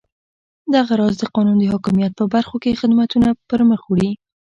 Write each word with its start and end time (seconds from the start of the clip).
دغه 0.73 0.93
راز 0.99 1.15
د 1.19 1.23
قانون 1.35 1.57
د 1.59 1.63
حاکمیت 1.73 2.13
په 2.19 2.25
برخو 2.33 2.55
کې 2.63 2.77
خدمتونه 2.81 3.27
پرمخ 3.49 3.81
وړي. 3.87 4.11